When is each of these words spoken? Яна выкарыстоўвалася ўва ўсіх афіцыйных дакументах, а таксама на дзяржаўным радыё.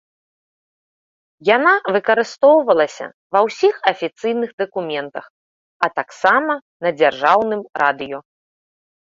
Яна 1.55 1.73
выкарыстоўвалася 1.95 3.05
ўва 3.09 3.39
ўсіх 3.49 3.75
афіцыйных 3.93 4.51
дакументах, 4.63 5.25
а 5.85 5.93
таксама 6.01 6.53
на 6.83 6.89
дзяржаўным 6.99 7.61
радыё. 7.85 8.19